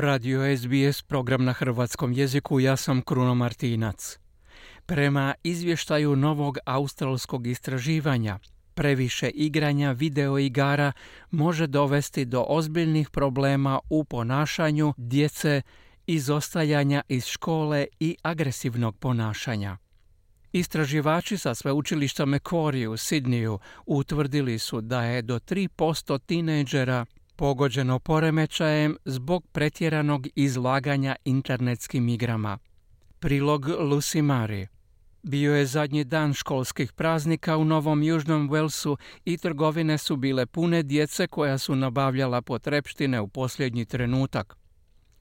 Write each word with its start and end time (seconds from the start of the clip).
Radio 0.00 0.56
SBS, 0.56 1.02
program 1.02 1.44
na 1.44 1.52
hrvatskom 1.52 2.12
jeziku, 2.12 2.60
ja 2.60 2.76
sam 2.76 3.02
Kruno 3.02 3.34
Martinac. 3.34 4.18
Prema 4.86 5.34
izvještaju 5.42 6.16
novog 6.16 6.58
australskog 6.66 7.46
istraživanja, 7.46 8.38
previše 8.74 9.28
igranja 9.28 9.92
video 9.92 10.38
igara 10.38 10.92
može 11.30 11.66
dovesti 11.66 12.24
do 12.24 12.44
ozbiljnih 12.48 13.10
problema 13.10 13.78
u 13.90 14.04
ponašanju 14.04 14.94
djece, 14.96 15.62
izostajanja 16.06 17.02
iz 17.08 17.26
škole 17.26 17.86
i 18.00 18.16
agresivnog 18.22 18.96
ponašanja. 18.98 19.76
Istraživači 20.52 21.38
sa 21.38 21.54
sveučilišta 21.54 22.24
Macquarie 22.26 22.86
u 22.86 22.96
Sidniju 22.96 23.58
utvrdili 23.86 24.58
su 24.58 24.80
da 24.80 25.02
je 25.02 25.22
do 25.22 25.38
3% 25.38 26.18
tinejdžera 26.26 27.06
pogođeno 27.40 27.98
poremećajem 27.98 28.96
zbog 29.04 29.46
pretjeranog 29.52 30.26
izlaganja 30.34 31.16
internetskim 31.24 32.08
igrama. 32.08 32.58
Prilog 33.18 33.66
Lucy 33.66 34.22
Mari 34.22 34.68
bio 35.22 35.56
je 35.56 35.66
zadnji 35.66 36.04
dan 36.04 36.34
školskih 36.34 36.92
praznika 36.92 37.56
u 37.56 37.64
Novom 37.64 38.02
Južnom 38.02 38.50
Walesu 38.50 38.96
i 39.24 39.36
trgovine 39.36 39.98
su 39.98 40.16
bile 40.16 40.46
pune 40.46 40.82
djece 40.82 41.26
koja 41.26 41.58
su 41.58 41.76
nabavljala 41.76 42.42
potrepštine 42.42 43.20
u 43.20 43.28
posljednji 43.28 43.84
trenutak. 43.84 44.56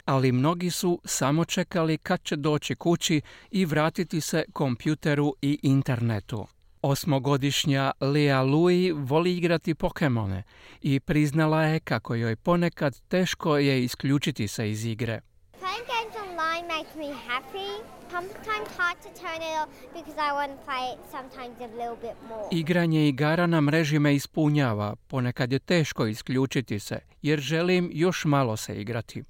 Ali 0.05 0.31
mnogi 0.31 0.69
su 0.69 1.01
samo 1.05 1.45
čekali 1.45 1.97
kad 1.97 2.23
će 2.23 2.35
doći 2.35 2.75
kući 2.75 3.21
i 3.51 3.65
vratiti 3.65 4.21
se 4.21 4.43
kompjuteru 4.53 5.35
i 5.41 5.59
internetu. 5.63 6.47
Osmogodišnja 6.81 7.91
Lea 8.01 8.41
Louis 8.41 8.91
voli 8.95 9.37
igrati 9.37 9.75
Pokemone 9.75 10.43
i 10.81 10.99
priznala 10.99 11.63
je 11.63 11.79
kako 11.79 12.15
joj 12.15 12.35
ponekad 12.35 13.01
teško 13.07 13.57
je 13.57 13.83
isključiti 13.83 14.47
se 14.47 14.69
iz 14.69 14.85
igre. 14.85 15.21
Playing 15.51 15.87
games 15.87 16.15
online 16.29 16.67
makes 16.75 16.95
me 16.95 17.05
happy. 17.27 17.99
Sometimes 18.11 18.77
hard 18.77 18.97
to 19.03 19.09
turn 19.21 19.41
it 19.41 19.55
off 19.61 19.69
because 19.93 20.17
I 20.17 20.31
want 20.31 20.51
to 20.57 20.65
play 20.65 20.93
it 20.93 20.99
sometimes 21.11 21.61
a 21.61 21.67
little 21.67 22.09
bit 22.09 22.17
more. 22.29 22.47
Igranje 22.51 23.07
igara 23.07 23.47
na 23.47 23.61
mreži 23.61 23.99
me 23.99 24.15
ispunjava, 24.15 24.95
ponekad 25.07 25.51
je 25.51 25.59
teško 25.59 26.05
isključiti 26.07 26.79
se, 26.79 26.99
jer 27.21 27.39
želim 27.39 27.89
još 27.93 28.25
malo 28.25 28.57
se 28.57 28.81
igrati. 28.81 29.23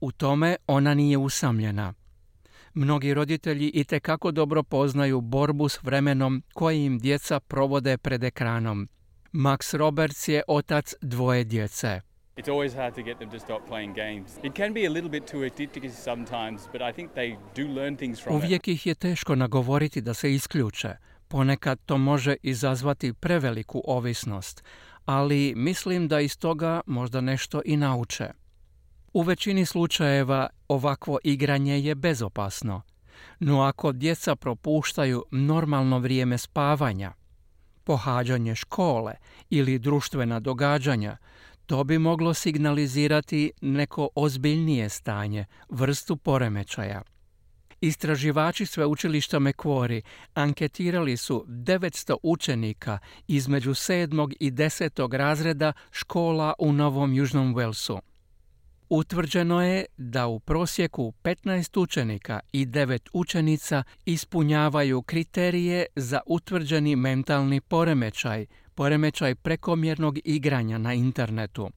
U 0.00 0.12
tome 0.12 0.56
ona 0.66 0.94
nije 0.94 1.18
usamljena. 1.18 1.94
Mnogi 2.74 3.14
roditelji 3.14 3.68
i 3.68 3.84
kako 3.84 4.30
dobro 4.30 4.62
poznaju 4.62 5.20
borbu 5.20 5.68
s 5.68 5.82
vremenom 5.82 6.42
koje 6.54 6.84
im 6.84 6.98
djeca 6.98 7.40
provode 7.40 7.98
pred 7.98 8.24
ekranom. 8.24 8.88
Max 9.32 9.74
Roberts 9.74 10.28
je 10.28 10.42
otac 10.48 10.94
dvoje 11.00 11.44
djece. 11.44 12.00
It's 12.36 12.48
always 12.48 12.76
hard 12.76 12.94
to 12.94 13.02
get 13.02 13.18
them 13.18 13.30
to 13.30 13.38
stop 13.38 13.68
playing 13.68 13.94
games. 13.94 14.30
It 14.42 14.56
can 14.56 14.74
be 14.74 14.86
a 14.86 14.90
little 14.90 15.10
bit 15.10 15.26
too 15.26 15.38
addictive 15.38 15.90
sometimes, 15.90 16.62
but 16.72 16.80
I 16.80 16.92
think 16.92 17.12
they 17.12 17.36
do 17.56 17.72
learn 17.80 17.96
things 17.96 18.22
from 18.22 18.36
it. 18.36 18.44
Uvijek 18.44 18.68
ih 18.68 18.86
je 18.86 18.94
teško 18.94 19.34
nagovoriti 19.34 20.00
da 20.00 20.14
se 20.14 20.34
isključe. 20.34 20.96
Ponekad 21.28 21.80
to 21.86 21.98
može 21.98 22.36
izazvati 22.42 23.12
preveliku 23.12 23.82
ovisnost, 23.84 24.64
ali 25.04 25.52
mislim 25.56 26.08
da 26.08 26.20
iz 26.20 26.38
toga 26.38 26.80
možda 26.86 27.20
nešto 27.20 27.62
i 27.64 27.76
nauče. 27.76 28.43
U 29.14 29.22
većini 29.22 29.66
slučajeva 29.66 30.48
ovakvo 30.68 31.18
igranje 31.24 31.80
je 31.80 31.94
bezopasno, 31.94 32.82
no 33.40 33.60
ako 33.60 33.92
djeca 33.92 34.36
propuštaju 34.36 35.24
normalno 35.30 35.98
vrijeme 35.98 36.38
spavanja, 36.38 37.12
pohađanje 37.84 38.54
škole 38.54 39.12
ili 39.50 39.78
društvena 39.78 40.40
događanja, 40.40 41.16
to 41.66 41.84
bi 41.84 41.98
moglo 41.98 42.34
signalizirati 42.34 43.52
neko 43.60 44.08
ozbiljnije 44.14 44.88
stanje, 44.88 45.44
vrstu 45.68 46.16
poremećaja. 46.16 47.02
Istraživači 47.80 48.66
sveučilišta 48.66 49.38
Macquarie 49.38 50.02
anketirali 50.34 51.16
su 51.16 51.44
900 51.48 52.16
učenika 52.22 52.98
između 53.28 53.70
7. 53.70 54.34
i 54.40 54.50
10. 54.50 55.16
razreda 55.16 55.72
škola 55.90 56.54
u 56.58 56.72
Novom 56.72 57.14
Južnom 57.14 57.54
Walesu. 57.54 58.13
Utvrđeno 58.88 59.62
je 59.62 59.84
da 59.96 60.26
u 60.26 60.40
prosjeku 60.40 61.12
15 61.22 61.80
učenika 61.80 62.40
i 62.52 62.66
9 62.66 63.08
učenica 63.12 63.82
ispunjavaju 64.04 65.02
kriterije 65.02 65.86
za 65.96 66.20
utvrđeni 66.26 66.96
mentalni 66.96 67.60
poremećaj, 67.60 68.46
poremećaj 68.74 69.34
prekomjernog 69.34 70.18
igranja 70.24 70.78
na 70.78 70.94
internetu. 70.94 71.70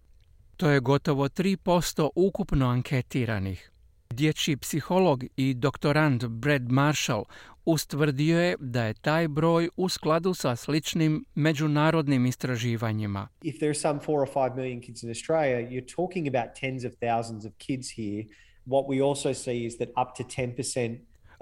To 0.57 0.69
je 0.69 0.79
gotovo 0.79 1.29
3% 1.29 2.09
ukupno 2.15 2.67
anketiranih. 2.67 3.71
Dječji 4.13 4.57
psiholog 4.57 5.23
i 5.37 5.53
doktorant 5.53 6.25
Brad 6.25 6.71
Marshall 6.71 7.23
ustvrdio 7.65 8.39
je 8.39 8.55
da 8.59 8.83
je 8.83 8.93
taj 8.93 9.27
broj 9.27 9.69
u 9.77 9.89
skladu 9.89 10.33
sa 10.33 10.55
sličnim 10.55 11.25
međunarodnim 11.35 12.25
istraživanjima. 12.25 13.27
If 13.41 13.55
there's 13.55 13.81
some 13.81 13.99
4 13.99 14.11
or 14.11 14.27
5 14.27 14.55
million 14.55 14.81
kids 14.81 15.03
in 15.03 15.09
Australia, 15.09 15.69
you're 15.69 15.95
talking 15.95 16.27
about 16.27 16.59
tens 16.59 16.85
of 16.85 16.91
thousands 16.91 17.45
of 17.45 17.51
kids 17.57 17.87
here. 17.97 18.23
What 18.65 18.85
we 18.87 19.07
also 19.09 19.33
see 19.33 19.65
is 19.65 19.77
that 19.77 19.89
up 19.89 20.15
to 20.17 20.23
10% 20.23 20.97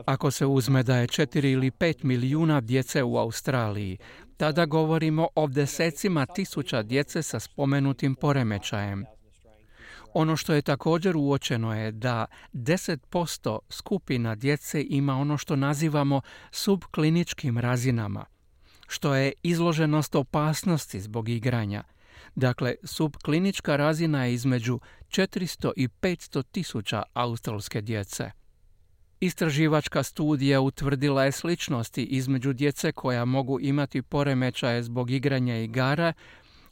Ako 0.06 0.32
se 0.32 0.46
uzme 0.46 0.84
da 0.84 0.98
je 0.98 1.08
4 1.08 1.52
ili 1.52 1.72
5 1.72 2.04
milijuna 2.04 2.62
djece 2.62 3.04
u 3.04 3.18
Australiji, 3.18 3.98
tada 4.38 4.66
govorimo 4.66 5.28
o 5.36 5.48
desecima 5.48 6.26
tisuća 6.26 6.84
djece 6.84 7.24
sa 7.24 7.40
spomenutim 7.40 8.16
poremećajem. 8.16 9.06
Ono 10.18 10.36
što 10.36 10.54
je 10.54 10.62
također 10.62 11.18
uočeno 11.18 11.76
je 11.76 11.92
da 11.92 12.26
10% 12.54 13.60
skupina 13.70 14.36
djece 14.36 14.86
ima 14.90 15.16
ono 15.16 15.38
što 15.38 15.56
nazivamo 15.56 16.22
subkliničkim 16.52 17.58
razinama, 17.58 18.26
što 18.88 19.16
je 19.16 19.34
izloženost 19.44 20.16
opasnosti 20.16 21.00
zbog 21.00 21.30
igranja. 21.30 21.84
Dakle, 22.36 22.76
subklinička 22.84 23.76
razina 23.76 24.26
je 24.26 24.34
između 24.34 24.80
400 25.08 25.72
i 25.76 25.88
500 25.88 26.44
tisuća 26.52 27.04
australske 27.14 27.82
djece. 27.82 28.32
Istraživačka 29.20 30.04
studija 30.04 30.62
utvrdila 30.62 31.26
je 31.26 31.32
sličnosti 31.32 32.04
između 32.04 32.54
djece 32.54 32.92
koja 32.92 33.26
mogu 33.26 33.60
imati 33.60 34.02
poremećaje 34.02 34.84
zbog 34.84 35.12
igranja 35.12 35.58
igara 35.58 36.14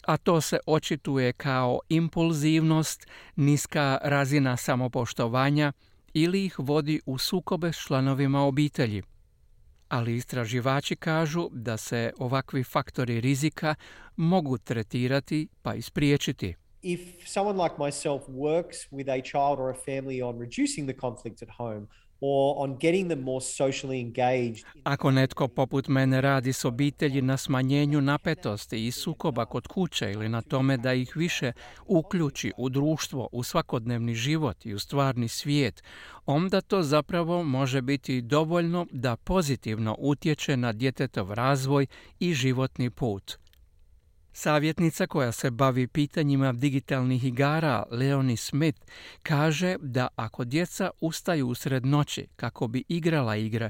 a 0.07 0.17
to 0.17 0.41
se 0.41 0.59
očituje 0.65 1.33
kao 1.33 1.79
impulzivnost, 1.89 3.07
niska 3.35 3.99
razina 4.03 4.57
samopoštovanja 4.57 5.73
ili 6.13 6.45
ih 6.45 6.55
vodi 6.57 7.01
u 7.05 7.17
sukobe 7.17 7.73
s 7.73 7.77
članovima 7.77 8.41
obitelji. 8.41 9.03
Ali 9.89 10.15
istraživači 10.15 10.95
kažu 10.95 11.49
da 11.51 11.77
se 11.77 12.13
ovakvi 12.17 12.63
faktori 12.63 13.21
rizika 13.21 13.75
mogu 14.15 14.57
tretirati 14.57 15.47
pa 15.61 15.73
ispriječiti. 15.75 16.55
if 16.83 16.99
someone 17.25 17.63
like 17.63 17.77
myself 17.77 18.21
works 18.27 18.87
with 18.91 19.07
a 19.07 19.21
child 19.21 19.59
or 19.59 19.69
a 19.69 19.73
family 19.73 20.21
on 20.21 20.37
reducing 20.39 20.85
the 20.85 20.93
conflict 21.01 21.41
at 21.41 21.49
home 21.49 21.87
Ako 24.83 25.11
netko 25.11 25.47
poput 25.47 25.87
mene 25.87 26.21
radi 26.21 26.53
s 26.53 26.65
obitelji 26.65 27.21
na 27.21 27.37
smanjenju 27.37 28.01
napetosti 28.01 28.87
i 28.87 28.91
sukoba 28.91 29.45
kod 29.45 29.67
kuće 29.67 30.11
ili 30.11 30.29
na 30.29 30.41
tome 30.41 30.77
da 30.77 30.93
ih 30.93 31.15
više 31.15 31.51
uključi 31.85 32.51
u 32.57 32.69
društvo, 32.69 33.29
u 33.31 33.43
svakodnevni 33.43 34.15
život 34.15 34.65
i 34.65 34.73
u 34.73 34.79
stvarni 34.79 35.27
svijet, 35.27 35.83
onda 36.25 36.61
to 36.61 36.83
zapravo 36.83 37.43
može 37.43 37.81
biti 37.81 38.21
dovoljno 38.21 38.87
da 38.91 39.15
pozitivno 39.15 39.95
utječe 39.99 40.57
na 40.57 40.73
djetetov 40.73 41.31
razvoj 41.33 41.85
i 42.19 42.33
životni 42.33 42.89
put. 42.89 43.42
Savjetnica 44.33 45.07
koja 45.07 45.31
se 45.31 45.51
bavi 45.51 45.87
pitanjima 45.87 46.51
digitalnih 46.51 47.23
igara, 47.23 47.83
Leonie 47.91 48.37
Smith, 48.37 48.81
kaže 49.23 49.75
da 49.81 50.07
ako 50.15 50.43
djeca 50.43 50.89
ustaju 51.01 51.47
usred 51.47 51.85
noći 51.85 52.27
kako 52.35 52.67
bi 52.67 52.83
igrala 52.87 53.35
igre, 53.35 53.69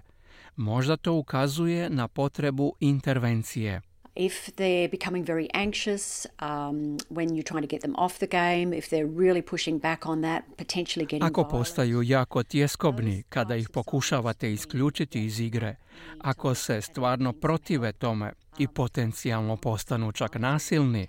možda 0.55 0.97
to 0.97 1.13
ukazuje 1.13 1.89
na 1.89 2.07
potrebu 2.07 2.75
intervencije. 2.79 3.81
If 4.15 4.55
they're 4.55 4.89
becoming 4.89 5.25
very 5.25 5.47
anxious 5.53 6.27
um, 6.39 6.97
when 7.09 7.33
you're 7.33 7.43
trying 7.43 7.61
to 7.61 7.67
get 7.67 7.81
them 7.81 7.95
off 7.95 8.19
the 8.19 8.27
game, 8.27 8.73
if 8.73 8.89
they're 8.89 9.07
really 9.07 9.41
pushing 9.41 9.79
back 9.79 10.05
on 10.05 10.21
that, 10.21 10.43
potentially 10.57 11.05
getting 11.05 11.23
Ako 11.23 11.43
postaju 11.43 12.01
jako 12.01 12.43
tjeskobni 12.43 13.23
kada 13.29 13.55
ih 13.55 13.69
pokušavate 13.69 14.53
isključiti 14.53 15.25
iz 15.25 15.39
igre, 15.39 15.75
ako 16.19 16.55
se 16.55 16.81
stvarno 16.81 17.33
protive 17.33 17.91
tome 17.91 18.33
i 18.57 18.67
potencijalno 18.67 19.57
postanu 19.57 20.11
čak 20.11 20.35
nasilni, 20.35 21.07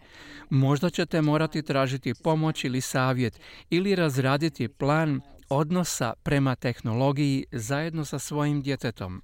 možda 0.50 0.90
ćete 0.90 1.22
morati 1.22 1.62
tražiti 1.62 2.14
pomoć 2.14 2.64
ili 2.64 2.80
savjet 2.80 3.40
ili 3.70 3.94
razraditi 3.94 4.68
plan 4.68 5.20
odnosa 5.48 6.12
prema 6.22 6.54
tehnologiji 6.54 7.44
zajedno 7.52 8.04
sa 8.04 8.18
svojim 8.18 8.62
djetetom. 8.62 9.22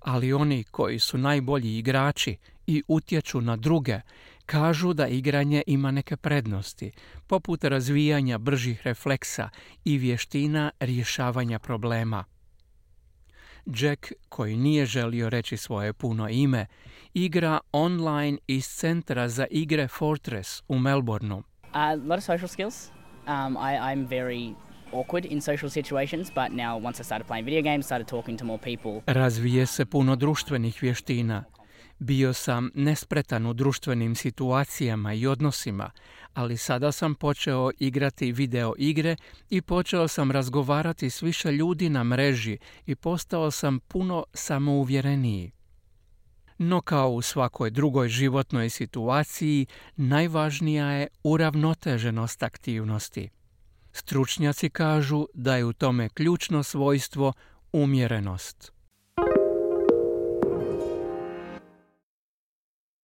Ali 0.00 0.32
oni 0.32 0.64
koji 0.64 0.98
su 0.98 1.18
najbolji 1.18 1.78
igrači 1.78 2.36
i 2.66 2.82
utječu 2.88 3.40
na 3.40 3.56
druge, 3.56 4.00
Kažu 4.50 4.92
da 4.92 5.06
igranje 5.06 5.62
ima 5.66 5.90
neke 5.90 6.16
prednosti, 6.16 6.92
poput 7.26 7.64
razvijanja 7.64 8.38
bržih 8.38 8.82
refleksa 8.82 9.48
i 9.84 9.98
vještina 9.98 10.70
rješavanja 10.80 11.58
problema. 11.58 12.24
Jack, 13.66 14.12
koji 14.28 14.56
nije 14.56 14.86
želio 14.86 15.28
reći 15.28 15.56
svoje 15.56 15.92
puno 15.92 16.28
ime, 16.28 16.66
igra 17.14 17.60
online 17.72 18.38
iz 18.46 18.66
centra 18.66 19.28
za 19.28 19.46
igre 19.50 19.88
Fortress 19.88 20.62
u 20.68 20.78
Melbourneu. 20.78 21.42
A 21.72 21.94
lot 21.94 22.18
of 22.18 22.24
social 22.24 22.48
skills. 22.48 22.88
Um, 23.26 23.56
I, 23.56 23.78
I'm 23.78 24.08
very 24.08 24.54
awkward 24.92 25.32
in 25.32 25.40
social 25.40 25.70
situations, 25.70 26.28
but 26.34 26.52
now 26.52 26.86
once 26.86 27.02
I 27.02 27.04
started 27.04 27.26
playing 27.26 27.44
video 27.44 27.62
games, 27.62 27.86
started 27.86 28.08
talking 28.08 28.38
to 28.38 28.44
more 28.44 28.62
people. 28.62 29.12
Razvije 29.14 29.66
se 29.66 29.86
puno 29.86 30.16
društvenih 30.16 30.82
vještina. 30.82 31.44
Bio 31.98 32.32
sam 32.32 32.70
nespretan 32.74 33.46
u 33.46 33.52
društvenim 33.52 34.14
situacijama 34.14 35.14
i 35.14 35.26
odnosima, 35.26 35.90
ali 36.34 36.56
sada 36.56 36.92
sam 36.92 37.14
počeo 37.14 37.70
igrati 37.78 38.32
video 38.32 38.74
igre 38.78 39.16
i 39.50 39.62
počeo 39.62 40.08
sam 40.08 40.30
razgovarati 40.30 41.10
s 41.10 41.22
više 41.22 41.52
ljudi 41.52 41.88
na 41.88 42.04
mreži 42.04 42.58
i 42.86 42.94
postao 42.94 43.50
sam 43.50 43.80
puno 43.80 44.24
samouvjereniji. 44.34 45.50
No 46.58 46.80
kao 46.80 47.10
u 47.10 47.22
svakoj 47.22 47.70
drugoj 47.70 48.08
životnoj 48.08 48.70
situaciji, 48.70 49.66
najvažnija 49.96 50.86
je 50.90 51.08
uravnoteženost 51.22 52.42
aktivnosti. 52.42 53.30
Stručnjaci 53.92 54.70
kažu 54.70 55.26
da 55.34 55.56
je 55.56 55.64
u 55.64 55.72
tome 55.72 56.08
ključno 56.08 56.62
svojstvo 56.62 57.32
umjerenost. 57.72 58.72